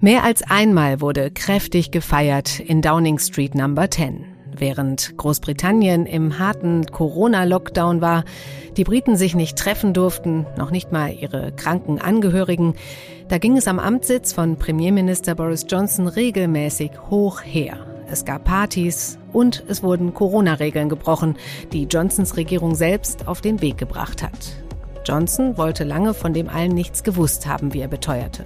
[0.00, 4.24] Mehr als einmal wurde kräftig gefeiert in Downing Street Number 10.
[4.56, 8.24] Während Großbritannien im harten Corona-Lockdown war,
[8.76, 12.74] die Briten sich nicht treffen durften, noch nicht mal ihre kranken Angehörigen,
[13.28, 17.95] da ging es am Amtssitz von Premierminister Boris Johnson regelmäßig hoch her.
[18.08, 21.36] Es gab Partys und es wurden Corona-Regeln gebrochen,
[21.72, 24.56] die Johnsons Regierung selbst auf den Weg gebracht hat.
[25.04, 28.44] Johnson wollte lange von dem allen nichts gewusst haben, wie er beteuerte.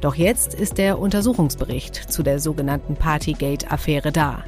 [0.00, 4.44] Doch jetzt ist der Untersuchungsbericht zu der sogenannten Partygate-Affäre da.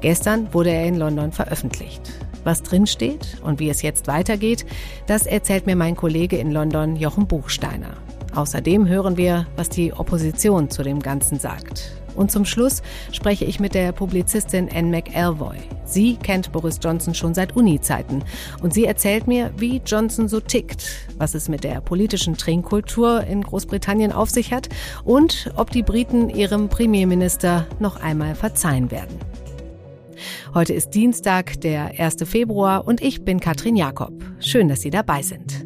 [0.00, 2.02] Gestern wurde er in London veröffentlicht.
[2.44, 4.66] Was drinsteht und wie es jetzt weitergeht,
[5.06, 7.94] das erzählt mir mein Kollege in London, Jochen Buchsteiner.
[8.34, 11.92] Außerdem hören wir, was die Opposition zu dem Ganzen sagt.
[12.16, 15.56] Und zum Schluss spreche ich mit der Publizistin Anne McElvoy.
[15.84, 18.24] Sie kennt Boris Johnson schon seit Uni-Zeiten
[18.62, 23.42] und sie erzählt mir, wie Johnson so tickt, was es mit der politischen Trinkkultur in
[23.42, 24.68] Großbritannien auf sich hat
[25.04, 29.18] und ob die Briten ihrem Premierminister noch einmal verzeihen werden.
[30.54, 32.16] Heute ist Dienstag, der 1.
[32.24, 34.14] Februar und ich bin Katrin Jakob.
[34.40, 35.65] Schön, dass Sie dabei sind.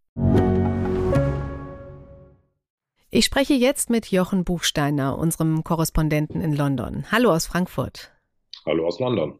[3.13, 7.05] Ich spreche jetzt mit Jochen Buchsteiner, unserem Korrespondenten in London.
[7.11, 8.13] Hallo aus Frankfurt.
[8.65, 9.37] Hallo aus London.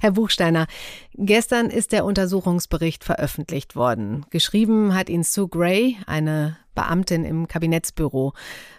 [0.00, 0.66] Herr Buchsteiner,
[1.14, 4.26] gestern ist der Untersuchungsbericht veröffentlicht worden.
[4.30, 8.34] Geschrieben hat ihn Sue Gray, eine Beamtin im Kabinettsbüro.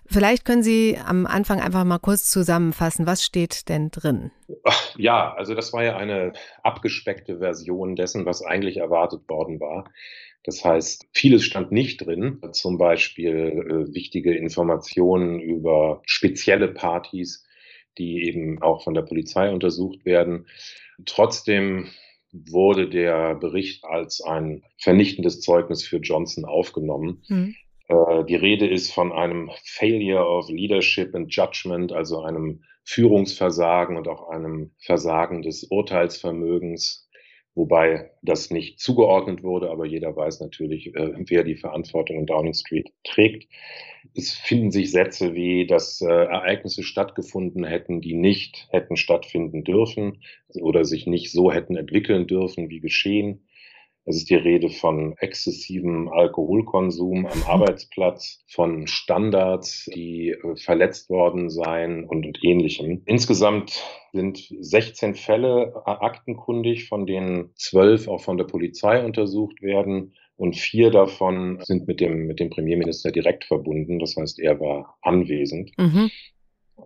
[0.06, 4.32] Vielleicht können Sie am Anfang einfach mal kurz zusammenfassen, was steht denn drin?
[4.98, 6.34] Ja, also das war ja eine
[6.64, 9.90] abgespeckte Version dessen, was eigentlich erwartet worden war.
[10.44, 17.46] Das heißt, vieles stand nicht drin, zum Beispiel äh, wichtige Informationen über spezielle Partys,
[17.98, 20.48] die eben auch von der Polizei untersucht werden.
[21.06, 21.90] Trotzdem
[22.32, 27.24] wurde der Bericht als ein vernichtendes Zeugnis für Johnson aufgenommen.
[27.28, 27.56] Mhm.
[27.88, 34.08] Äh, die Rede ist von einem Failure of Leadership and Judgment, also einem Führungsversagen und
[34.08, 37.09] auch einem Versagen des Urteilsvermögens
[37.56, 42.54] wobei das nicht zugeordnet wurde, aber jeder weiß natürlich, äh, wer die Verantwortung in Downing
[42.54, 43.48] Street trägt.
[44.16, 50.22] Es finden sich Sätze wie, dass äh, Ereignisse stattgefunden hätten, die nicht hätten stattfinden dürfen
[50.62, 53.46] oder sich nicht so hätten entwickeln dürfen, wie geschehen.
[54.10, 61.52] Es ist die Rede von exzessivem Alkoholkonsum am Arbeitsplatz, von Standards, die äh, verletzt worden
[61.52, 63.04] seien und, und ähnlichem.
[63.06, 70.16] Insgesamt sind 16 Fälle äh, aktenkundig, von denen zwölf auch von der Polizei untersucht werden.
[70.36, 74.00] Und vier davon sind mit dem, mit dem Premierminister direkt verbunden.
[74.00, 75.70] Das heißt, er war anwesend.
[75.78, 76.10] Mhm.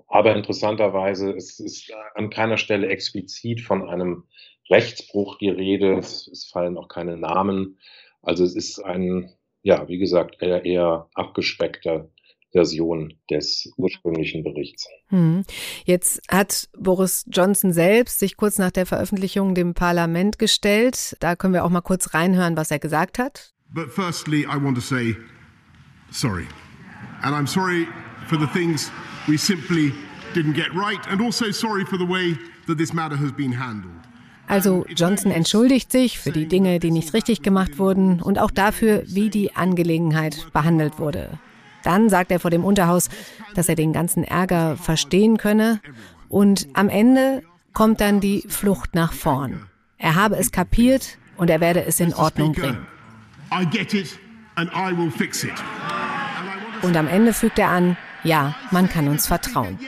[0.08, 4.26] Aber interessanterweise es ist an keiner Stelle explizit von einem
[4.70, 5.98] Rechtsbruch die Rede.
[5.98, 7.78] Es, es fallen auch keine Namen.
[8.22, 9.32] Also es ist ein,
[9.62, 12.10] ja, wie gesagt, eher, eher abgespeckter
[12.54, 14.88] Version des ursprünglichen Berichts.
[15.08, 15.44] Hm.
[15.86, 21.18] Jetzt hat Boris Johnson selbst sich kurz nach der Veröffentlichung dem Parlament gestellt.
[21.20, 23.54] Da können wir auch mal kurz reinhören, was er gesagt hat.
[23.74, 25.16] But firstly, I want to say
[26.12, 26.48] sorry.
[27.24, 27.88] And I'm sorry
[28.28, 28.92] for the things
[29.28, 29.92] we simply
[30.34, 32.38] didn't get right and also sorry for the way
[32.68, 34.03] that this matter has been handled.
[34.48, 39.04] Also Johnson entschuldigt sich für die Dinge, die nicht richtig gemacht wurden und auch dafür,
[39.08, 41.40] wie die Angelegenheit behandelt wurde.
[41.84, 43.10] Dann sagt er vor dem Unterhaus,
[43.56, 45.82] dass er den ganzen Ärger verstehen könne
[46.30, 47.44] und am Ende
[47.74, 49.66] kommt dann die Flucht nach vorn.
[49.98, 52.86] Er habe es kapiert und er werde es in Ordnung bringen.
[56.82, 59.80] Und am Ende fügt er an, ja, man kann uns vertrauen.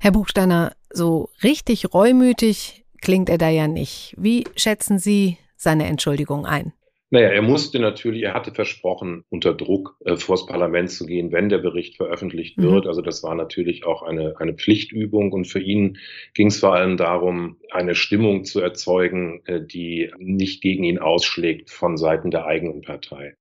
[0.00, 4.14] Herr Buchsteiner, so richtig reumütig klingt er da ja nicht.
[4.16, 6.72] Wie schätzen Sie seine Entschuldigung ein?
[7.10, 11.48] Naja, er musste natürlich, er hatte versprochen, unter Druck äh, vors Parlament zu gehen, wenn
[11.48, 12.64] der Bericht veröffentlicht mhm.
[12.64, 12.86] wird.
[12.86, 15.98] Also das war natürlich auch eine, eine Pflichtübung und für ihn
[16.34, 21.70] ging es vor allem darum, eine Stimmung zu erzeugen, äh, die nicht gegen ihn ausschlägt
[21.70, 23.36] von Seiten der eigenen Partei.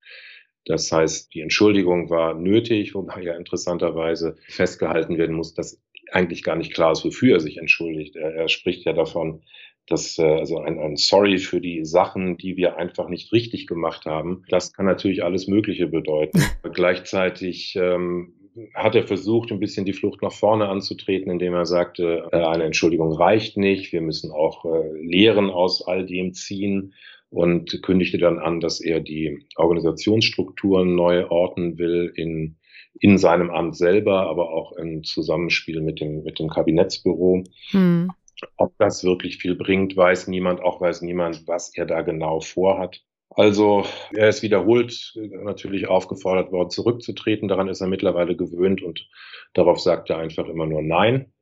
[0.67, 5.81] Das heißt, die Entschuldigung war nötig, wobei ja interessanterweise festgehalten werden muss, dass
[6.11, 8.15] eigentlich gar nicht klar ist, wofür er sich entschuldigt.
[8.15, 9.41] Er, er spricht ja davon,
[9.87, 14.05] dass äh, also ein, ein Sorry für die Sachen, die wir einfach nicht richtig gemacht
[14.05, 16.41] haben, das kann natürlich alles Mögliche bedeuten.
[16.73, 18.33] Gleichzeitig ähm,
[18.73, 22.65] hat er versucht, ein bisschen die Flucht nach vorne anzutreten, indem er sagte, äh, eine
[22.65, 26.93] Entschuldigung reicht nicht, wir müssen auch äh, Lehren aus all dem ziehen
[27.29, 32.57] und kündigte dann an, dass er die Organisationsstrukturen neu ordnen will in,
[32.99, 37.43] in seinem Amt selber, aber auch im Zusammenspiel mit dem, mit dem Kabinettsbüro.
[37.71, 38.11] Hm.
[38.55, 43.01] Ob das wirklich viel bringt, weiß niemand, auch weiß niemand, was er da genau vorhat.
[43.29, 45.13] Also er ist wiederholt
[45.43, 47.47] natürlich aufgefordert worden, zurückzutreten.
[47.47, 49.07] Daran ist er mittlerweile gewöhnt und
[49.53, 51.33] darauf sagt er einfach immer nur Nein.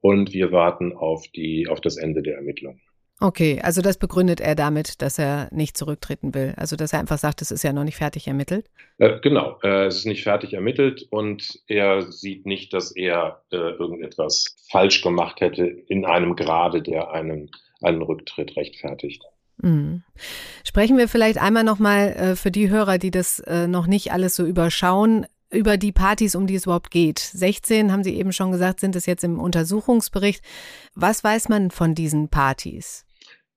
[0.00, 2.80] Und wir warten auf, die, auf das Ende der Ermittlungen.
[3.24, 6.52] Okay, also das begründet er damit, dass er nicht zurücktreten will.
[6.58, 8.66] Also dass er einfach sagt, es ist ja noch nicht fertig ermittelt.
[8.98, 13.56] Äh, genau, äh, es ist nicht fertig ermittelt und er sieht nicht, dass er äh,
[13.56, 17.50] irgendetwas falsch gemacht hätte in einem Grade, der einen,
[17.80, 19.22] einen Rücktritt rechtfertigt.
[19.56, 20.02] Mhm.
[20.62, 24.36] Sprechen wir vielleicht einmal nochmal äh, für die Hörer, die das äh, noch nicht alles
[24.36, 27.20] so überschauen, über die Partys, um die es überhaupt geht.
[27.20, 30.44] 16, haben Sie eben schon gesagt, sind es jetzt im Untersuchungsbericht.
[30.94, 33.03] Was weiß man von diesen Partys?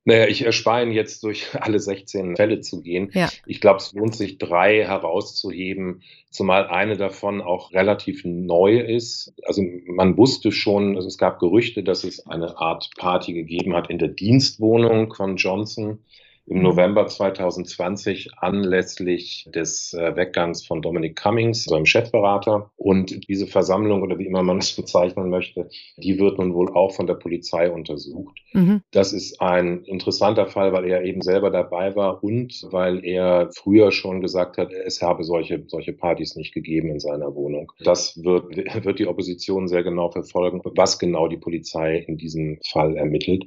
[0.08, 3.12] Naja, ich erspare Ihnen jetzt durch alle 16 Fälle zu gehen.
[3.14, 3.28] Ja.
[3.46, 6.02] Ich glaube, es lohnt sich, drei herauszuheben,
[6.32, 9.34] zumal eine davon auch relativ neu ist.
[9.44, 13.90] Also man wusste schon, also es gab Gerüchte, dass es eine Art Party gegeben hat
[13.90, 16.00] in der Dienstwohnung von Johnson
[16.48, 22.72] im November 2020 anlässlich des äh, Weggangs von Dominic Cummings, seinem Chefberater.
[22.78, 26.96] Und diese Versammlung oder wie immer man es bezeichnen möchte, die wird nun wohl auch
[26.96, 28.40] von der Polizei untersucht.
[28.54, 28.82] Mhm.
[28.92, 33.92] Das ist ein interessanter Fall, weil er eben selber dabei war und weil er früher
[33.92, 37.74] schon gesagt hat, es habe solche, solche Partys nicht gegeben in seiner Wohnung.
[37.84, 38.56] Das wird,
[38.86, 43.44] wird die Opposition sehr genau verfolgen, was genau die Polizei in diesem Fall ermittelt.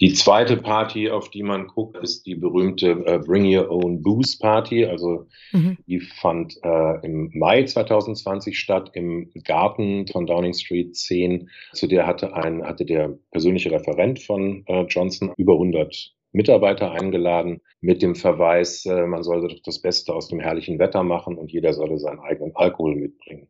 [0.00, 4.36] Die zweite Party, auf die man guckt, ist die berühmte äh, Bring Your Own Booze
[4.38, 4.84] Party.
[4.84, 5.78] Also mhm.
[5.86, 11.48] die fand äh, im Mai 2020 statt im Garten von Downing Street 10.
[11.72, 17.62] Zu der hatte ein hatte der persönliche Referent von äh, Johnson über 100 Mitarbeiter eingeladen
[17.80, 21.50] mit dem Verweis, äh, man solle doch das Beste aus dem herrlichen Wetter machen und
[21.50, 23.48] jeder solle seinen eigenen Alkohol mitbringen.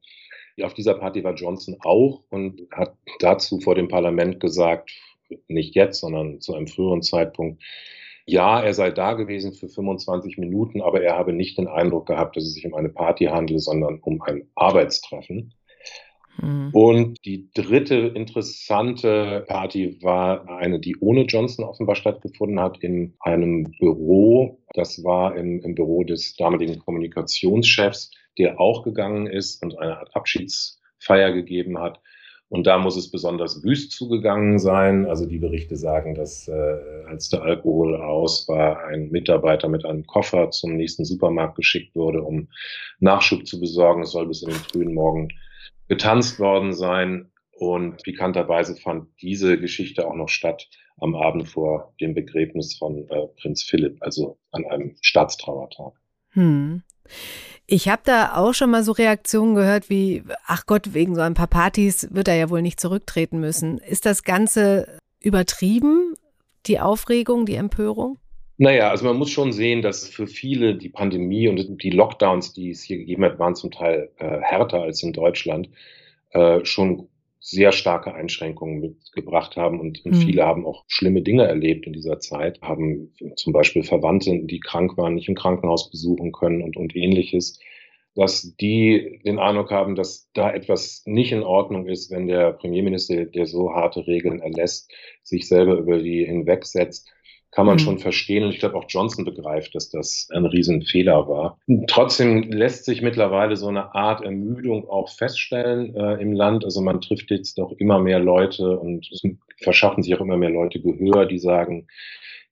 [0.63, 4.91] Auf dieser Party war Johnson auch und hat dazu vor dem Parlament gesagt,
[5.49, 7.63] nicht jetzt, sondern zu einem früheren Zeitpunkt,
[8.29, 12.37] ja, er sei da gewesen für 25 Minuten, aber er habe nicht den Eindruck gehabt,
[12.37, 15.55] dass es sich um eine Party handele, sondern um ein Arbeitstreffen.
[16.43, 16.71] Mhm.
[16.73, 23.73] Und die dritte interessante Party war eine, die ohne Johnson offenbar stattgefunden hat, in einem
[23.79, 24.59] Büro.
[24.75, 30.15] Das war im, im Büro des damaligen Kommunikationschefs, der auch gegangen ist und eine Art
[30.15, 32.01] Abschiedsfeier gegeben hat.
[32.49, 35.07] Und da muss es besonders wüst zugegangen sein.
[35.07, 36.79] Also die Berichte sagen, dass äh,
[37.09, 42.23] als der Alkohol aus war, ein Mitarbeiter mit einem Koffer zum nächsten Supermarkt geschickt wurde,
[42.23, 42.49] um
[43.01, 44.03] Nachschub zu besorgen.
[44.03, 45.29] Es soll bis in den frühen Morgen
[45.89, 47.31] getanzt worden sein.
[47.59, 53.27] Und pikanterweise fand diese Geschichte auch noch statt am Abend vor dem Begräbnis von äh,
[53.41, 55.95] Prinz Philipp, also an einem Staatstrauertag.
[56.31, 56.83] Hm.
[57.67, 61.35] Ich habe da auch schon mal so Reaktionen gehört wie, ach Gott, wegen so ein
[61.35, 63.79] paar Partys wird er ja wohl nicht zurücktreten müssen.
[63.79, 66.15] Ist das Ganze übertrieben,
[66.67, 68.19] die Aufregung, die Empörung?
[68.59, 72.71] Naja, also man muss schon sehen, dass für viele die Pandemie und die Lockdowns, die
[72.71, 75.69] es hier gegeben hat, waren zum Teil äh, härter als in Deutschland,
[76.31, 77.09] äh, schon
[77.49, 79.79] sehr starke Einschränkungen mitgebracht haben.
[79.79, 80.21] Und, und mhm.
[80.21, 84.97] viele haben auch schlimme Dinge erlebt in dieser Zeit, haben zum Beispiel Verwandte, die krank
[84.97, 87.61] waren, nicht im Krankenhaus besuchen können und, und ähnliches,
[88.17, 93.27] dass die den Eindruck haben, dass da etwas nicht in Ordnung ist, wenn der Premierminister,
[93.27, 94.91] der so harte Regeln erlässt,
[95.23, 97.13] sich selber über die hinwegsetzt
[97.51, 97.81] kann man mhm.
[97.81, 98.45] schon verstehen.
[98.45, 101.59] Und ich glaube, auch Johnson begreift, dass das ein Riesenfehler war.
[101.87, 106.65] Trotzdem lässt sich mittlerweile so eine Art Ermüdung auch feststellen äh, im Land.
[106.65, 109.23] Also man trifft jetzt doch immer mehr Leute und es
[109.63, 111.87] verschaffen sich auch immer mehr Leute Gehör, die sagen,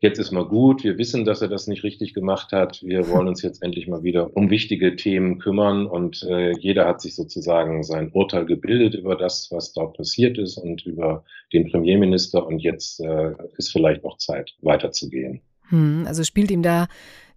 [0.00, 3.28] jetzt ist mal gut, wir wissen, dass er das nicht richtig gemacht hat, wir wollen
[3.28, 7.82] uns jetzt endlich mal wieder um wichtige Themen kümmern und äh, jeder hat sich sozusagen
[7.82, 13.00] sein Urteil gebildet über das, was dort passiert ist und über den Premierminister und jetzt
[13.00, 15.40] äh, ist vielleicht noch Zeit, weiterzugehen.
[15.68, 16.86] Hm, also spielt ihm da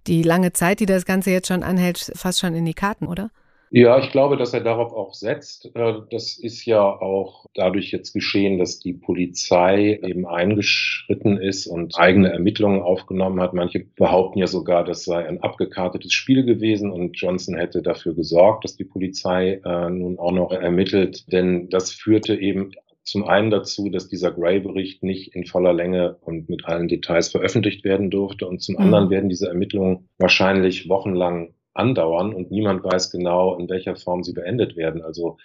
[0.07, 3.29] die lange Zeit, die das Ganze jetzt schon anhält, fast schon in die Karten, oder?
[3.69, 5.71] Ja, ich glaube, dass er darauf auch setzt.
[5.75, 11.97] Äh, das ist ja auch dadurch jetzt geschehen, dass die Polizei eben eingeschritten ist und
[11.97, 13.53] eigene Ermittlungen aufgenommen hat.
[13.53, 18.63] Manche behaupten ja sogar, das sei ein abgekartetes Spiel gewesen und Johnson hätte dafür gesorgt,
[18.63, 21.31] dass die Polizei äh, nun auch noch ermittelt.
[21.31, 22.71] Denn das führte eben
[23.03, 27.85] zum einen dazu, dass dieser Gray-Bericht nicht in voller Länge und mit allen Details veröffentlicht
[27.85, 28.47] werden durfte.
[28.47, 28.81] Und zum mhm.
[28.81, 34.33] anderen werden diese Ermittlungen wahrscheinlich wochenlang andauern und niemand weiß genau, in welcher Form sie
[34.33, 35.01] beendet werden.
[35.01, 35.37] Also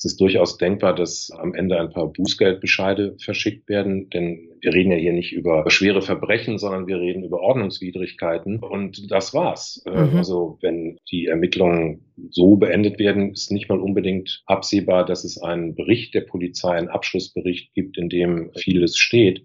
[0.00, 4.92] es ist durchaus denkbar, dass am Ende ein paar Bußgeldbescheide verschickt werden, denn wir reden
[4.92, 8.60] ja hier nicht über schwere Verbrechen, sondern wir reden über Ordnungswidrigkeiten.
[8.60, 9.82] Und das war's.
[9.84, 10.16] Äh, mhm.
[10.16, 15.74] Also wenn die Ermittlungen so beendet werden, ist nicht mal unbedingt absehbar, dass es einen
[15.74, 19.44] Bericht der Polizei, einen Abschlussbericht gibt, in dem vieles steht.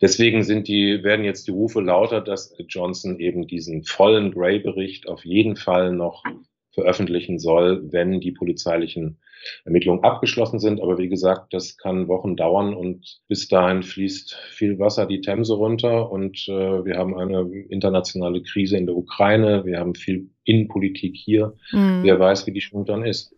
[0.00, 5.24] Deswegen sind die, werden jetzt die Rufe lauter, dass Johnson eben diesen vollen Gray-Bericht auf
[5.24, 6.24] jeden Fall noch
[6.72, 9.18] veröffentlichen soll, wenn die polizeilichen
[9.64, 10.80] Ermittlungen abgeschlossen sind.
[10.80, 15.54] Aber wie gesagt, das kann Wochen dauern und bis dahin fließt viel Wasser die Themse
[15.54, 21.16] runter und äh, wir haben eine internationale Krise in der Ukraine, wir haben viel Innenpolitik
[21.16, 21.54] hier.
[21.72, 22.00] Mhm.
[22.02, 23.34] Wer weiß, wie die Stimmung dann ist.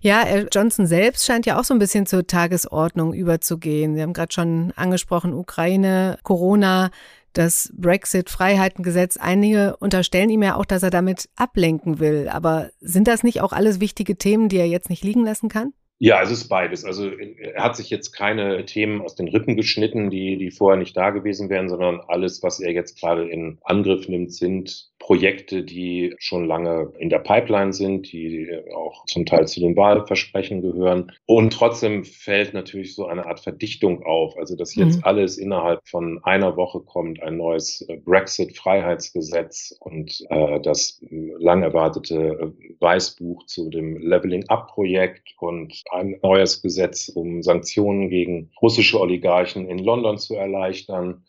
[0.00, 3.94] Ja, äh, Johnson selbst scheint ja auch so ein bisschen zur Tagesordnung überzugehen.
[3.94, 6.90] Sie haben gerade schon angesprochen, Ukraine, Corona,
[7.32, 9.16] das Brexit-Freiheitengesetz.
[9.16, 12.28] Einige unterstellen ihm ja auch, dass er damit ablenken will.
[12.28, 15.72] Aber sind das nicht auch alles wichtige Themen, die er jetzt nicht liegen lassen kann?
[15.98, 16.84] Ja, es ist beides.
[16.84, 20.96] Also er hat sich jetzt keine Themen aus den Rippen geschnitten, die, die vorher nicht
[20.96, 26.14] da gewesen wären, sondern alles, was er jetzt gerade in Angriff nimmt, sind Projekte, die
[26.16, 31.12] schon lange in der Pipeline sind, die auch zum Teil zu den Wahlversprechen gehören.
[31.26, 34.34] Und trotzdem fällt natürlich so eine Art Verdichtung auf.
[34.38, 35.04] Also, dass jetzt mhm.
[35.04, 41.02] alles innerhalb von einer Woche kommt, ein neues äh, Brexit-Freiheitsgesetz und äh, das
[41.38, 48.98] lang erwartete äh, Weißbuch zu dem Leveling-Up-Projekt und ein neues Gesetz, um Sanktionen gegen russische
[48.98, 51.26] Oligarchen in London zu erleichtern.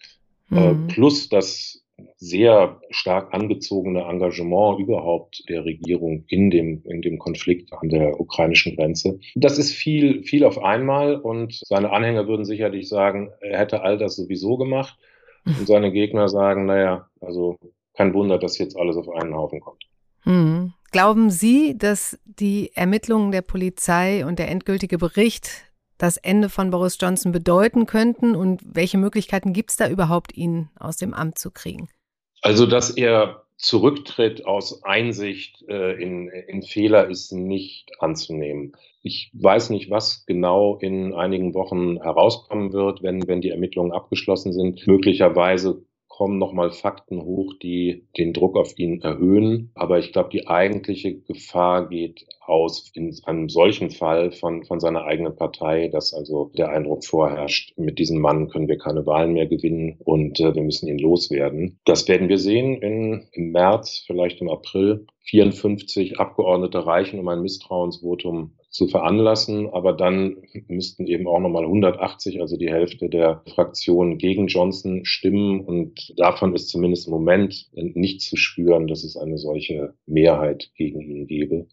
[0.49, 0.87] Äh, mhm.
[0.87, 1.84] Plus das
[2.17, 8.75] sehr stark angezogene Engagement überhaupt der Regierung in dem, in dem Konflikt an der ukrainischen
[8.75, 9.19] Grenze.
[9.35, 13.97] Das ist viel, viel auf einmal und seine Anhänger würden sicherlich sagen, er hätte all
[13.97, 14.97] das sowieso gemacht.
[15.45, 17.57] Und seine Gegner sagen, naja, also
[17.93, 19.83] kein Wunder, dass jetzt alles auf einen Haufen kommt.
[20.21, 20.73] Hm.
[20.91, 25.64] Glauben Sie, dass die Ermittlungen der Polizei und der endgültige Bericht
[25.97, 30.69] das Ende von Boris Johnson bedeuten könnten und welche Möglichkeiten gibt es da überhaupt, ihn
[30.79, 31.89] aus dem Amt zu kriegen?
[32.41, 38.73] Also, dass er zurücktritt aus Einsicht äh, in, in Fehler ist nicht anzunehmen.
[39.01, 44.51] Ich weiß nicht, was genau in einigen Wochen herauskommen wird, wenn, wenn die Ermittlungen abgeschlossen
[44.51, 44.85] sind.
[44.87, 49.71] Möglicherweise kommen nochmal Fakten hoch, die den Druck auf ihn erhöhen.
[49.75, 55.05] Aber ich glaube, die eigentliche Gefahr geht aus in einem solchen Fall von, von seiner
[55.05, 59.47] eigenen Partei, dass also der Eindruck vorherrscht, mit diesem Mann können wir keine Wahlen mehr
[59.47, 61.79] gewinnen und äh, wir müssen ihn loswerden.
[61.85, 65.05] Das werden wir sehen in, im März, vielleicht im April.
[65.25, 69.69] 54 Abgeordnete reichen, um ein Misstrauensvotum zu veranlassen.
[69.69, 70.37] Aber dann
[70.67, 75.61] müssten eben auch nochmal 180, also die Hälfte der Fraktionen gegen Johnson stimmen.
[75.61, 81.01] Und davon ist zumindest im Moment nicht zu spüren, dass es eine solche Mehrheit gegen
[81.01, 81.67] ihn gäbe.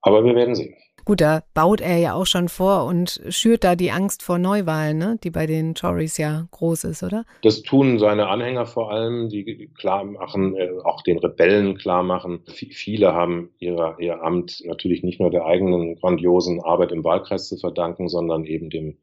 [0.00, 0.74] Aber wir werden sehen.
[1.08, 4.98] Gut, da baut er ja auch schon vor und schürt da die Angst vor Neuwahlen,
[4.98, 5.18] ne?
[5.24, 7.24] die bei den Tories ja groß ist, oder?
[7.40, 12.40] Das tun seine Anhänger vor allem, die klar machen, äh, auch den Rebellen klar machen.
[12.48, 17.56] Viele haben ihre, ihr Amt natürlich nicht nur der eigenen grandiosen Arbeit im Wahlkreis zu
[17.56, 18.98] verdanken, sondern eben dem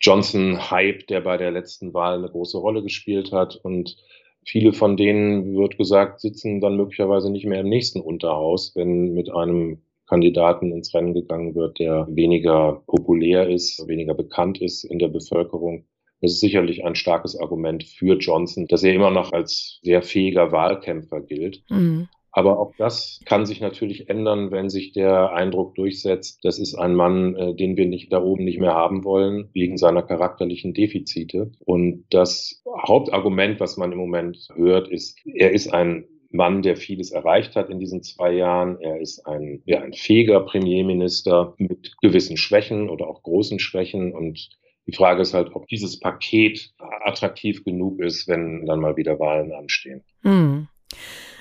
[0.00, 3.56] Johnson-Hype, der bei der letzten Wahl eine große Rolle gespielt hat.
[3.56, 3.96] Und
[4.44, 9.28] viele von denen, wird gesagt, sitzen dann möglicherweise nicht mehr im nächsten Unterhaus, wenn mit
[9.34, 15.08] einem Kandidaten ins Rennen gegangen wird, der weniger populär ist, weniger bekannt ist in der
[15.08, 15.84] Bevölkerung.
[16.20, 20.50] Das ist sicherlich ein starkes Argument für Johnson, dass er immer noch als sehr fähiger
[20.52, 21.62] Wahlkämpfer gilt.
[21.68, 22.08] Mhm.
[22.36, 26.94] Aber auch das kann sich natürlich ändern, wenn sich der Eindruck durchsetzt, das ist ein
[26.94, 31.52] Mann, äh, den wir nicht da oben nicht mehr haben wollen, wegen seiner charakterlichen Defizite.
[31.64, 36.04] Und das Hauptargument, was man im Moment hört, ist, er ist ein
[36.36, 38.80] Mann, der vieles erreicht hat in diesen zwei Jahren.
[38.80, 44.12] Er ist ein, ja, ein fähiger Premierminister mit gewissen Schwächen oder auch großen Schwächen.
[44.12, 44.50] Und
[44.86, 49.52] die Frage ist halt, ob dieses Paket attraktiv genug ist, wenn dann mal wieder Wahlen
[49.52, 50.04] anstehen.
[50.22, 50.68] Hm.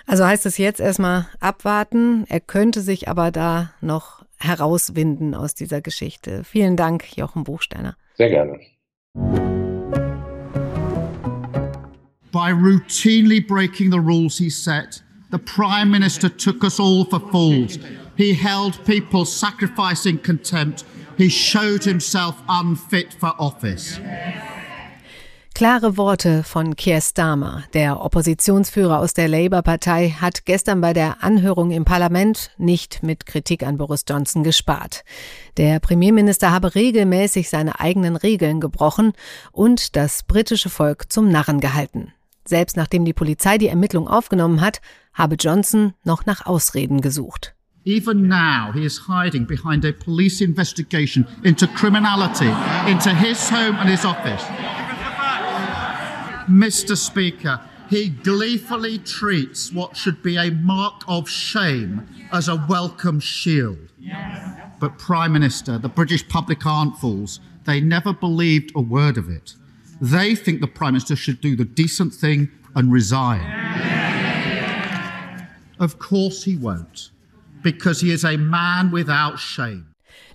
[0.07, 2.25] Also heißt es jetzt erstmal abwarten.
[2.29, 6.43] Er könnte sich aber da noch herauswinden aus dieser Geschichte.
[6.43, 7.95] Vielen Dank, Jochen Buchsteiner.
[8.15, 8.59] Sehr gerne.
[12.35, 15.01] By routinely breaking the rules he set,
[15.31, 17.79] the Prime Minister took us all for fools.
[18.17, 20.83] He held people sacrificing contempt.
[21.17, 24.01] He showed himself unfit for office.
[25.53, 27.63] Klare Worte von Keir Starmer.
[27.73, 33.63] Der Oppositionsführer aus der Labour-Partei hat gestern bei der Anhörung im Parlament nicht mit Kritik
[33.63, 35.05] an Boris Johnson gespart.
[35.55, 39.13] Der Premierminister habe regelmäßig seine eigenen Regeln gebrochen
[39.53, 42.11] und das britische Volk zum Narren gehalten.
[42.47, 44.79] Selbst nachdem die Polizei die Ermittlung aufgenommen hat,
[45.13, 47.55] habe Johnson noch nach Ausreden gesucht.
[47.85, 52.49] Even now, he is hiding behind a police investigation into criminality,
[52.89, 54.43] into his home and his office.
[56.47, 56.95] Mr.
[56.95, 57.59] Speaker,
[57.89, 63.77] he gleefully treats what should be a mark of shame as a welcome shield.
[64.79, 67.39] But, Prime Minister, the British public aren't fools.
[67.65, 69.55] They never believed a word of it.
[70.01, 73.41] They think the Prime Minister should do the decent thing and resign.
[75.79, 77.11] Of course he won't,
[77.63, 79.87] because he is a man without shame.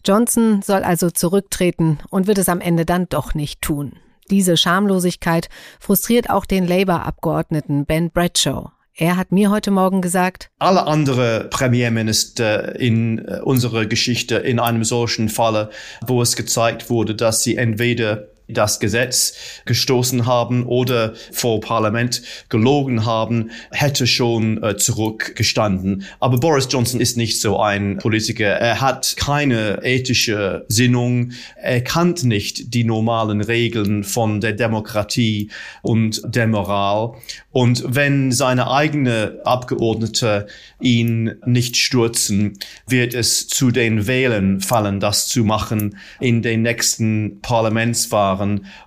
[0.05, 3.93] Johnson soll also zurücktreten und wird es am Ende dann doch nicht tun.
[4.31, 5.49] Diese Schamlosigkeit
[5.79, 8.71] frustriert auch den Labour-Abgeordneten Ben Bradshaw.
[8.97, 14.85] Er hat mir heute Morgen gesagt, alle andere Premierminister in äh, unserer Geschichte in einem
[14.85, 15.71] solchen Falle,
[16.07, 23.05] wo es gezeigt wurde, dass sie entweder das Gesetz gestoßen haben oder vor Parlament gelogen
[23.05, 26.05] haben, hätte schon äh, zurückgestanden.
[26.21, 28.47] Aber Boris Johnson ist nicht so ein Politiker.
[28.47, 31.33] Er hat keine ethische Sinnung.
[31.57, 35.51] Er kannt nicht die normalen Regeln von der Demokratie
[35.83, 37.15] und der Moral.
[37.53, 40.47] Und wenn seine eigene Abgeordnete
[40.81, 47.41] ihn nicht stürzen, wird es zu den Wählen fallen, das zu machen in den nächsten
[47.43, 48.40] Parlamentswahlen.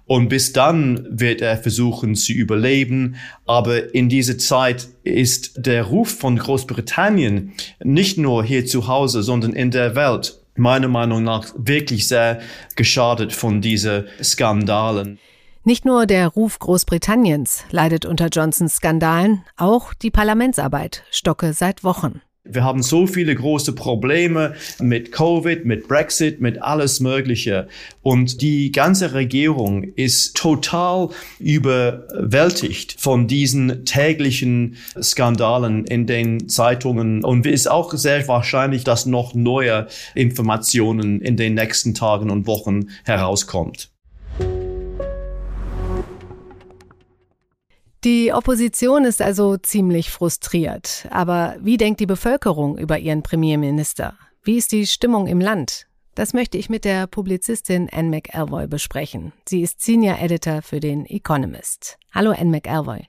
[0.06, 3.16] Und bis dann wird er versuchen zu überleben.
[3.46, 9.54] Aber in dieser Zeit ist der Ruf von Großbritannien nicht nur hier zu Hause, sondern
[9.54, 12.42] in der Welt meiner Meinung nach wirklich sehr
[12.76, 15.20] geschadet von diesen Skandalen.
[15.66, 22.22] Nicht nur der Ruf Großbritanniens leidet unter Johnsons Skandalen, auch die Parlamentsarbeit stocke seit Wochen.
[22.46, 27.70] Wir haben so viele große Probleme mit Covid, mit Brexit, mit alles Mögliche.
[28.02, 31.08] Und die ganze Regierung ist total
[31.40, 37.24] überwältigt von diesen täglichen Skandalen in den Zeitungen.
[37.24, 42.46] Und es ist auch sehr wahrscheinlich, dass noch neue Informationen in den nächsten Tagen und
[42.46, 43.93] Wochen herauskommt.
[48.04, 51.08] Die Opposition ist also ziemlich frustriert.
[51.10, 54.18] Aber wie denkt die Bevölkerung über ihren Premierminister?
[54.44, 55.88] Wie ist die Stimmung im Land?
[56.14, 59.32] Das möchte ich mit der Publizistin Anne McElvoy besprechen.
[59.48, 61.98] Sie ist Senior Editor für den Economist.
[62.12, 63.08] Hallo Anne McElvoy.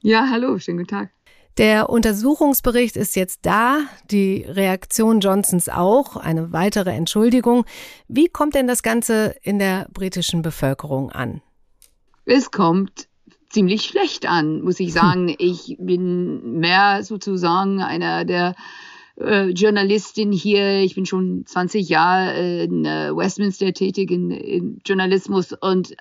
[0.00, 1.10] Ja, hallo, schönen guten Tag.
[1.58, 7.66] Der Untersuchungsbericht ist jetzt da, die Reaktion Johnsons auch, eine weitere Entschuldigung.
[8.08, 11.42] Wie kommt denn das Ganze in der britischen Bevölkerung an?
[12.24, 13.06] Es kommt
[13.54, 15.34] ziemlich schlecht an, muss ich sagen.
[15.38, 18.54] Ich bin mehr sozusagen einer der
[19.18, 20.80] äh, Journalistin hier.
[20.80, 25.94] Ich bin schon 20 Jahre in äh, Westminster tätig in, in Journalismus und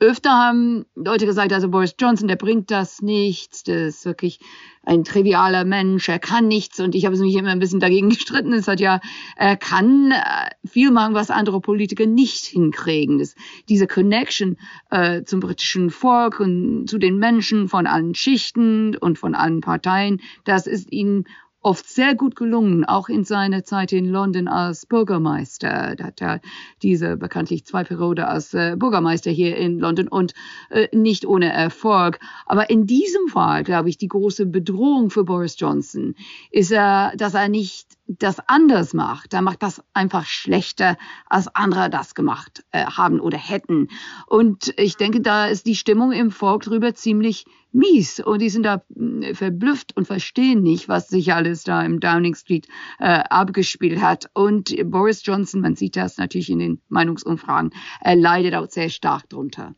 [0.00, 4.40] öfter haben Leute gesagt, also Boris Johnson, der bringt das nichts, der ist wirklich
[4.82, 8.54] ein trivialer Mensch, er kann nichts und ich habe mich immer ein bisschen dagegen gestritten.
[8.54, 9.00] Es hat ja,
[9.36, 13.18] er kann äh, viel machen, was andere Politiker nicht hinkriegen.
[13.18, 13.34] Das,
[13.68, 14.56] diese Connection
[14.90, 20.20] äh, zum britischen Volk und zu den Menschen von allen Schichten und von allen Parteien,
[20.44, 21.26] das ist ihnen
[21.62, 25.94] oft sehr gut gelungen, auch in seiner Zeit in London als Bürgermeister.
[25.96, 26.40] Da hat er
[26.82, 30.32] diese bekanntlich zwei Periode als äh, Bürgermeister hier in London und
[30.70, 32.18] äh, nicht ohne Erfolg.
[32.46, 36.14] Aber in diesem Fall, glaube ich, die große Bedrohung für Boris Johnson
[36.50, 39.34] ist er, dass er nicht das anders macht.
[39.34, 40.96] Er macht das einfach schlechter,
[41.28, 43.88] als andere das gemacht äh, haben oder hätten.
[44.26, 48.64] Und ich denke, da ist die Stimmung im Volk drüber ziemlich mies und die sind
[48.64, 52.66] da hm, verblüfft und verstehen nicht, was sich alles da im Downing Street
[52.98, 54.30] äh, abgespielt hat.
[54.34, 59.28] Und Boris Johnson, man sieht das natürlich in den Meinungsumfragen, er leidet auch sehr stark
[59.28, 59.74] drunter.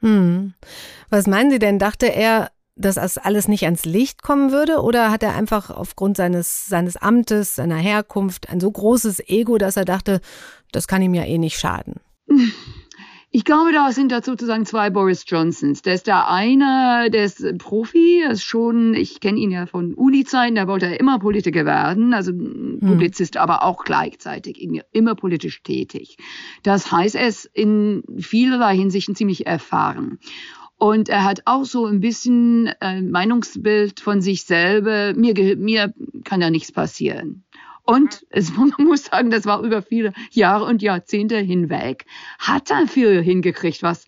[0.00, 0.54] Hm.
[1.10, 1.78] Was meinen Sie denn?
[1.78, 4.82] Dachte er, dass das alles nicht ans Licht kommen würde?
[4.82, 9.76] Oder hat er einfach aufgrund seines, seines Amtes, seiner Herkunft ein so großes Ego, dass
[9.76, 10.20] er dachte,
[10.72, 12.00] das kann ihm ja eh nicht schaden?
[13.34, 15.80] Ich glaube, da sind da sozusagen zwei Boris Johnsons.
[15.80, 20.54] Der ist da einer, der ist Profi, ist schon, ich kenne ihn ja von Uni-Zeiten,
[20.54, 22.80] da wollte er immer Politiker werden, also hm.
[22.80, 24.60] Publizist, aber auch gleichzeitig
[24.92, 26.18] immer politisch tätig.
[26.62, 30.18] Das heißt, er ist in vielerlei Hinsichten ziemlich erfahren.
[30.76, 35.14] Und er hat auch so ein bisschen äh, Meinungsbild von sich selber.
[35.14, 37.44] Mir, mir kann da nichts passieren.
[37.84, 42.06] Und es, man muss sagen, das war über viele Jahre und Jahrzehnte hinweg,
[42.38, 44.06] hat er viel hingekriegt, was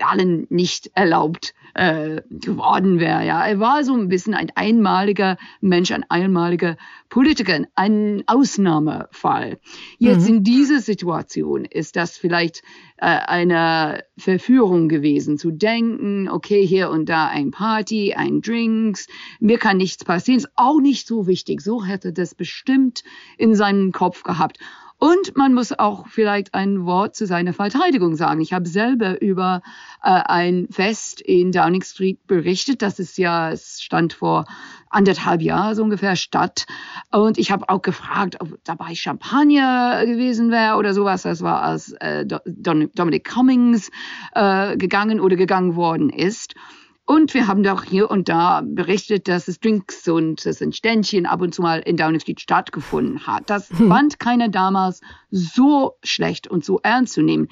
[0.00, 3.24] allen nicht erlaubt äh, geworden wäre.
[3.24, 6.76] Ja, er war so ein bisschen ein einmaliger Mensch, ein einmaliger
[7.08, 9.58] Politiker, ein Ausnahmefall.
[9.98, 10.36] Jetzt mhm.
[10.36, 12.62] in dieser Situation ist das vielleicht
[12.98, 19.06] äh, eine Verführung gewesen, zu denken, okay, hier und da ein Party, ein Drinks,
[19.38, 21.60] mir kann nichts passieren, ist auch nicht so wichtig.
[21.60, 23.04] So hätte das bestimmt
[23.36, 24.58] in seinem Kopf gehabt.
[24.98, 28.40] Und man muss auch vielleicht ein Wort zu seiner Verteidigung sagen.
[28.40, 29.60] Ich habe selber über
[30.02, 32.80] äh, ein Fest in Downing Street berichtet.
[32.80, 34.46] Das ist ja, es stand vor
[34.88, 36.66] anderthalb Jahren so ungefähr statt.
[37.12, 41.22] Und ich habe auch gefragt, ob dabei Champagner gewesen wäre oder sowas.
[41.22, 43.90] Das war als äh, Dominic Cummings
[44.34, 46.54] äh, gegangen oder gegangen worden ist.
[47.08, 51.24] Und wir haben doch hier und da berichtet, dass es Drinks und es ein Ständchen
[51.24, 53.48] ab und zu mal in Downing Street stattgefunden hat.
[53.48, 53.88] Das hm.
[53.88, 57.48] fand keiner damals so schlecht und so ernst zu nehmen.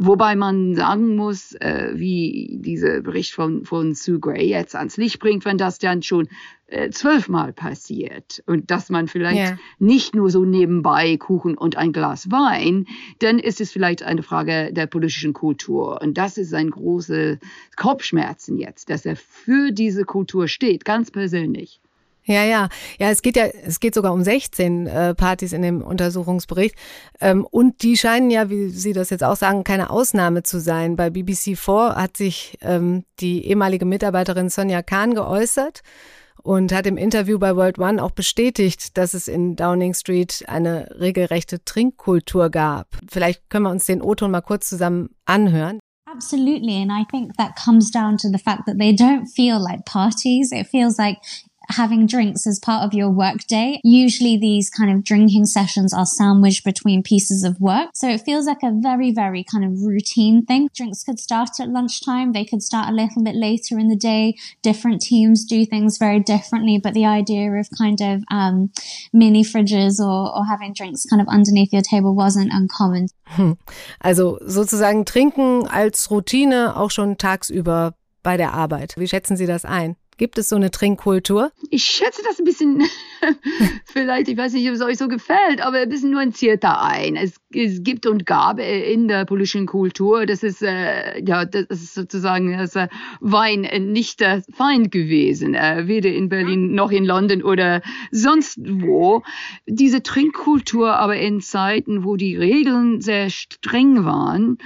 [0.00, 5.18] Wobei man sagen muss, äh, wie dieser Bericht von, von Sue Gray jetzt ans Licht
[5.18, 6.28] bringt, wenn das dann schon
[6.68, 9.58] äh, zwölfmal passiert und dass man vielleicht ja.
[9.80, 12.86] nicht nur so nebenbei Kuchen und ein Glas Wein,
[13.18, 16.00] dann ist es vielleicht eine Frage der politischen Kultur.
[16.00, 17.38] Und das ist ein großes
[17.74, 21.80] Kopfschmerzen jetzt, dass er für diese Kultur steht, ganz persönlich.
[22.28, 22.68] Ja, ja.
[22.98, 26.74] Ja, es geht ja, es geht sogar um 16 äh, Partys in dem Untersuchungsbericht.
[27.20, 30.94] Ähm, und die scheinen ja, wie Sie das jetzt auch sagen, keine Ausnahme zu sein.
[30.94, 35.80] Bei BBC4 hat sich ähm, die ehemalige Mitarbeiterin Sonja Kahn geäußert
[36.42, 40.96] und hat im Interview bei World One auch bestätigt, dass es in Downing Street eine
[41.00, 42.88] regelrechte Trinkkultur gab.
[43.08, 45.78] Vielleicht können wir uns den O-Ton mal kurz zusammen anhören.
[46.10, 46.82] Absolutely.
[46.82, 50.52] And I think that comes down to the fact that they don't feel like parties.
[50.52, 51.18] It feels like
[51.70, 53.80] having drinks as part of your work day.
[53.84, 57.90] Usually these kind of drinking sessions are sandwiched between pieces of work.
[57.94, 60.68] So it feels like a very, very kind of routine thing.
[60.74, 62.32] Drinks could start at lunchtime.
[62.32, 64.36] They could start a little bit later in the day.
[64.62, 68.70] Different teams do things very differently, but the idea of kind of, um,
[69.12, 73.08] mini fridges or, or having drinks kind of underneath your table wasn't uncommon.
[73.36, 73.58] Hm.
[74.00, 78.94] Also sozusagen trinken als Routine auch schon tagsüber bei der Arbeit.
[78.96, 79.96] Wie schätzen Sie das ein?
[80.18, 81.52] Gibt es so eine Trinkkultur?
[81.70, 82.82] Ich schätze das ein bisschen,
[83.84, 87.14] vielleicht, ich weiß nicht, ob es euch so gefällt, aber ein bisschen nuancierter ein.
[87.14, 91.94] Es, es gibt und gab in der politischen Kultur, das ist, äh, ja, das ist
[91.94, 92.88] sozusagen das äh,
[93.20, 93.60] Wein
[93.92, 99.22] nicht der Feind gewesen, äh, weder in Berlin noch in London oder sonst wo.
[99.66, 104.58] Diese Trinkkultur aber in Zeiten, wo die Regeln sehr streng waren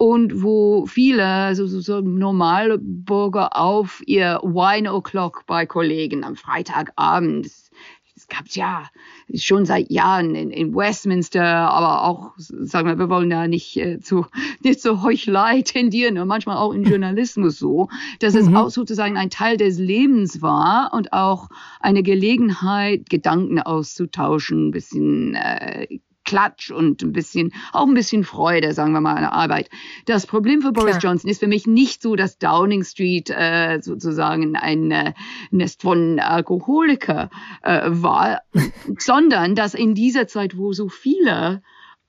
[0.00, 6.36] und wo viele also so, so normale Bürger auf ihr Wine O'Clock bei Kollegen am
[6.36, 7.44] Freitagabend.
[7.44, 8.88] Es gab ja
[9.34, 14.00] schon seit Jahren in, in, Westminster, aber auch, sagen wir, wir wollen da nicht äh,
[14.00, 14.24] zu,
[14.64, 18.40] nicht zu Heuchelei tendieren und manchmal auch im Journalismus so, dass mhm.
[18.40, 24.70] es auch sozusagen ein Teil des Lebens war und auch eine Gelegenheit, Gedanken auszutauschen, ein
[24.70, 25.98] bisschen äh,
[26.30, 29.68] Klatsch und ein bisschen, auch ein bisschen Freude, sagen wir mal, an der Arbeit.
[30.06, 31.10] Das Problem für Boris Klar.
[31.12, 35.12] Johnson ist für mich nicht so, dass Downing Street äh, sozusagen ein äh,
[35.50, 37.30] Nest von Alkoholiker
[37.62, 38.42] äh, war,
[38.98, 41.62] sondern dass in dieser Zeit, wo so viele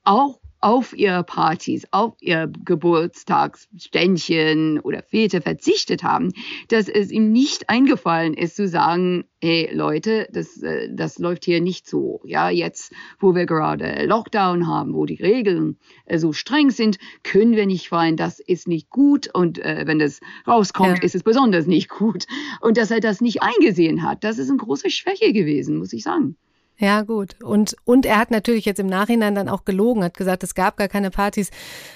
[0.04, 6.32] auch auf ihre Partys, auf ihr Geburtstagsständchen oder Fete verzichtet haben,
[6.70, 11.62] dass es ihm nicht eingefallen ist zu sagen, hey Leute, das, äh, das läuft hier
[11.62, 12.22] nicht so.
[12.26, 17.56] Ja, jetzt, wo wir gerade Lockdown haben, wo die Regeln äh, so streng sind, können
[17.56, 21.04] wir nicht feiern, das ist nicht gut und äh, wenn das rauskommt, ja.
[21.04, 22.28] ist es besonders nicht gut.
[22.62, 26.04] Und dass er das nicht eingesehen hat, das ist eine große Schwäche gewesen, muss ich
[26.04, 26.36] sagen.
[26.82, 27.36] Ja, gut.
[27.44, 30.78] Und, und er hat natürlich jetzt im Nachhinein dann auch gelogen, hat gesagt, es gab
[30.78, 31.52] gar keine Partys.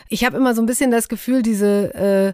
[0.09, 2.33] Ich habe immer so ein bisschen das Gefühl, diese, äh,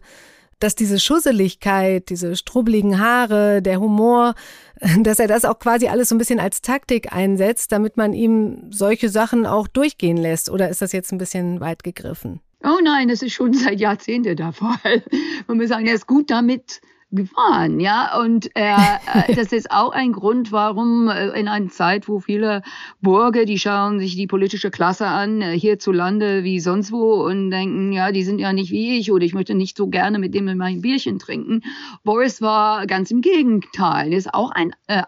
[0.60, 4.36] dass diese Schusseligkeit, diese strubbeligen Haare, der Humor,
[5.00, 8.68] dass er das auch quasi alles so ein bisschen als Taktik einsetzt, damit man ihm
[8.70, 10.50] solche Sachen auch durchgehen lässt.
[10.50, 12.42] Oder ist das jetzt ein bisschen weit gegriffen?
[12.66, 15.04] Oh nein, das ist schon seit Jahrzehnten der Fall.
[15.48, 18.20] Man muss sagen, er ist gut damit gefahren, ja.
[18.20, 18.76] Und äh,
[19.36, 22.62] das ist auch ein Grund, warum äh, in einer Zeit, wo viele
[23.02, 27.92] Bürger, die schauen sich die politische Klasse an, äh, hierzulande wie sonst wo und denken,
[27.92, 30.46] ja, die sind ja nicht wie ich oder ich möchte nicht so gerne mit dem
[30.58, 31.62] mein Bierchen trinken.
[32.04, 34.12] Boris war ganz im Gegenteil.
[34.12, 35.04] Er ist auch ein äh,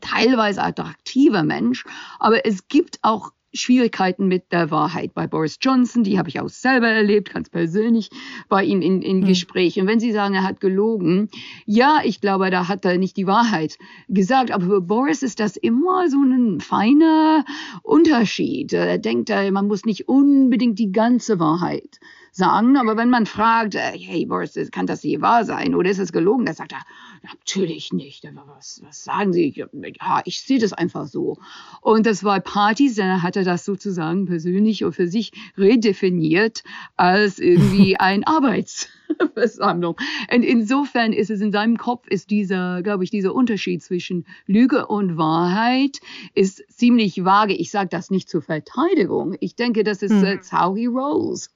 [0.00, 1.84] teilweise attraktiver Mensch,
[2.18, 5.14] aber es gibt auch Schwierigkeiten mit der Wahrheit.
[5.14, 8.10] Bei Boris Johnson, die habe ich auch selber erlebt, ganz persönlich
[8.48, 9.26] bei ihm in, in mhm.
[9.26, 9.82] Gesprächen.
[9.82, 11.28] Und wenn Sie sagen, er hat gelogen,
[11.64, 13.78] ja, ich glaube, da hat er nicht die Wahrheit
[14.08, 14.50] gesagt.
[14.50, 17.44] Aber für Boris ist das immer so ein feiner
[17.82, 18.72] Unterschied.
[18.72, 22.00] Er denkt, man muss nicht unbedingt die ganze Wahrheit
[22.36, 22.76] sagen.
[22.76, 26.12] Aber wenn man fragt, äh, hey Boris, kann das hier wahr sein oder ist es
[26.12, 26.46] gelogen?
[26.46, 26.82] Da sagt er,
[27.26, 28.26] natürlich nicht.
[28.26, 29.52] Aber was, was sagen Sie?
[29.54, 31.38] Ja, ich sehe das einfach so.
[31.80, 36.62] Und das war Partys, dann hat er das sozusagen persönlich und für sich redefiniert
[36.96, 39.96] als irgendwie ein Arbeitsversammlung.
[40.32, 44.86] Und insofern ist es in seinem Kopf, ist dieser, glaube ich, dieser Unterschied zwischen Lüge
[44.86, 45.98] und Wahrheit
[46.34, 47.54] ist ziemlich vage.
[47.54, 49.36] Ich sage das nicht zur Verteidigung.
[49.40, 50.40] Ich denke, das ist hm.
[50.52, 51.55] how he rolls.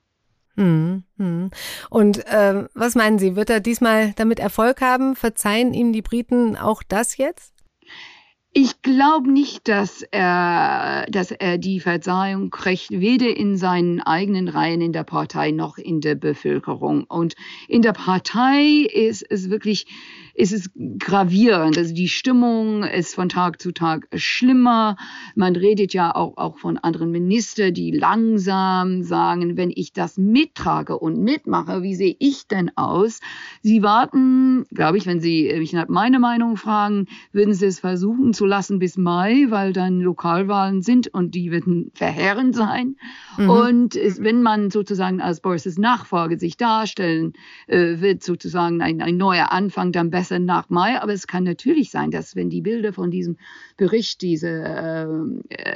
[0.61, 1.51] Hm, hm.
[1.89, 5.17] Und äh, was meinen Sie, wird er diesmal damit Erfolg haben?
[5.17, 7.55] Verzeihen ihm die Briten auch das jetzt?
[8.53, 14.81] Ich glaube nicht, dass er, dass er die Verzeihung kriegt, weder in seinen eigenen Reihen
[14.81, 17.05] in der Partei noch in der Bevölkerung.
[17.05, 17.37] Und
[17.69, 19.87] in der Partei ist es wirklich
[20.41, 21.77] ist es gravierend.
[21.77, 24.97] Also die Stimmung ist von Tag zu Tag schlimmer.
[25.35, 30.99] Man redet ja auch, auch von anderen Ministern, die langsam sagen, wenn ich das mittrage
[30.99, 33.21] und mitmache, wie sehe ich denn aus?
[33.61, 38.33] Sie warten, glaube ich, wenn Sie mich nach meiner Meinung fragen, würden Sie es versuchen
[38.33, 42.97] zu lassen bis Mai, weil dann Lokalwahlen sind und die werden verheerend sein.
[43.37, 43.51] Mhm.
[43.51, 47.33] Und es, wenn man sozusagen als Boris' Nachfolger sich darstellen
[47.67, 51.01] äh, wird, sozusagen ein, ein neuer Anfang, dann besser nach Mai.
[51.01, 53.37] Aber es kann natürlich sein, dass wenn die Bilder von diesem
[53.77, 55.07] Bericht, diese äh,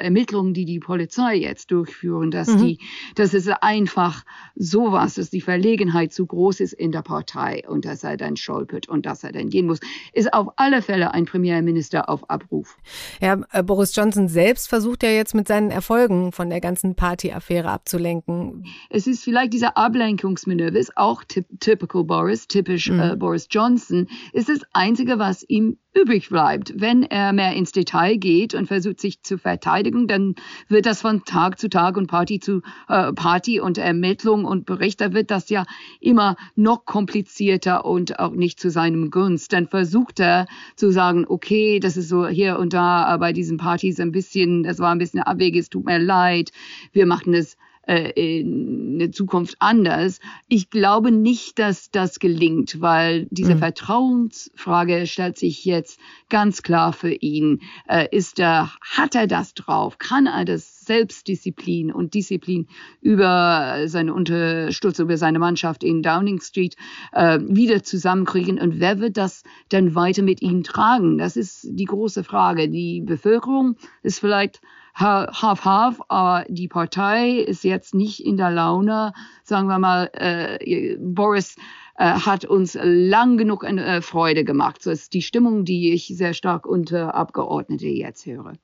[0.05, 2.59] Ermittlungen, die die Polizei jetzt durchführen, dass mhm.
[2.59, 2.79] die,
[3.14, 8.05] dass es einfach sowas, dass die Verlegenheit zu groß ist in der Partei und dass
[8.05, 8.37] er dann
[8.74, 9.80] stolpert und dass er dann gehen muss,
[10.12, 12.76] ist auf alle Fälle ein Premierminister auf Abruf.
[13.20, 17.70] Ja, äh, Boris Johnson selbst versucht ja jetzt mit seinen Erfolgen von der ganzen Partyaffäre
[17.70, 18.64] abzulenken.
[18.90, 21.22] Es ist vielleicht dieser Ablenkungsmanöver, ist auch
[21.60, 23.00] typical Boris, typisch mhm.
[23.00, 26.72] äh, Boris Johnson, ist das Einzige, was ihm übrig bleibt.
[26.76, 30.34] Wenn er mehr ins Detail geht und versucht, sich zu verteidigen, dann
[30.68, 35.00] wird das von Tag zu Tag und Party zu äh, Party und Ermittlung und Bericht,
[35.00, 35.64] da wird das ja
[36.00, 39.53] immer noch komplizierter und auch nicht zu seinem Gunst.
[39.53, 44.00] Dann versucht er zu sagen, okay, das ist so hier und da bei diesen Partys
[44.00, 46.50] ein bisschen, das war ein bisschen abwegig, es tut mir leid,
[46.94, 50.18] wir machen es äh, in der Zukunft anders.
[50.48, 53.59] Ich glaube nicht, dass das gelingt, weil diese mhm.
[53.59, 56.00] Vertrauensfrage stellt sich jetzt
[56.31, 57.61] ganz klar für ihn.
[57.87, 59.98] Äh, ist er, hat er das drauf?
[59.98, 62.66] Kann er das Selbstdisziplin und Disziplin
[63.01, 66.77] über seine Unterstützung, über seine Mannschaft in Downing Street
[67.12, 71.18] äh, wieder zusammenkriegen und wer wird das dann weiter mit ihm tragen?
[71.18, 72.68] Das ist die große Frage.
[72.68, 74.61] Die Bevölkerung ist vielleicht
[74.94, 81.57] half-half, aber die Partei ist jetzt nicht in der Laune, sagen wir mal, äh, Boris
[81.96, 84.83] äh, hat uns lang genug äh, Freude gemacht.
[84.83, 88.54] So ist die Stimmung, die ich sehr stark unter Abgeordnete jetzt höre.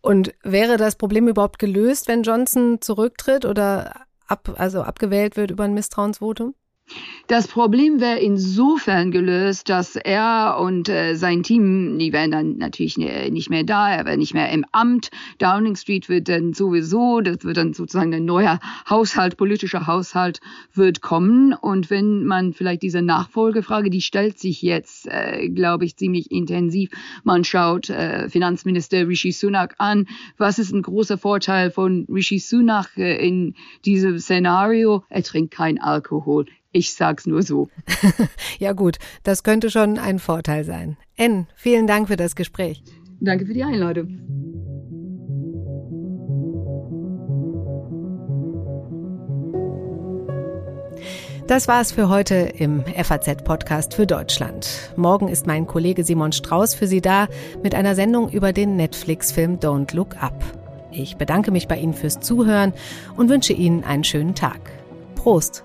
[0.00, 5.64] Und wäre das Problem überhaupt gelöst, wenn Johnson zurücktritt oder ab, also abgewählt wird über
[5.64, 6.54] ein Misstrauensvotum?
[7.26, 12.98] Das Problem wäre insofern gelöst, dass er und äh, sein Team, die wären dann natürlich
[12.98, 15.10] äh, nicht mehr da, er wäre nicht mehr im Amt.
[15.38, 20.40] Downing Street wird dann sowieso, das wird dann sozusagen ein neuer Haushalt, politischer Haushalt
[20.72, 21.52] wird kommen.
[21.52, 26.90] Und wenn man vielleicht diese Nachfolgefrage, die stellt sich jetzt, äh, glaube ich, ziemlich intensiv.
[27.24, 30.06] Man schaut äh, Finanzminister Rishi Sunak an.
[30.38, 35.04] Was ist ein großer Vorteil von Rishi Sunak äh, in diesem Szenario?
[35.10, 36.46] Er trinkt kein Alkohol.
[36.72, 37.68] Ich sag's nur so.
[38.58, 40.96] ja gut, das könnte schon ein Vorteil sein.
[41.16, 42.82] N, vielen Dank für das Gespräch.
[43.20, 44.20] Danke für die Einladung.
[51.46, 54.92] Das war's für heute im FAZ-Podcast für Deutschland.
[54.96, 57.26] Morgen ist mein Kollege Simon Strauß für Sie da
[57.62, 60.44] mit einer Sendung über den Netflix-Film Don't Look Up.
[60.92, 62.74] Ich bedanke mich bei Ihnen fürs Zuhören
[63.16, 64.60] und wünsche Ihnen einen schönen Tag.
[65.14, 65.64] Prost!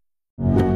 [0.41, 0.70] you